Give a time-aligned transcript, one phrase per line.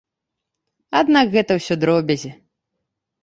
[0.99, 2.31] Аднак гэта ўсё дробязі.